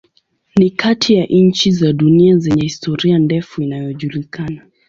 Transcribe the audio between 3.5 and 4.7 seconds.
inayojulikana.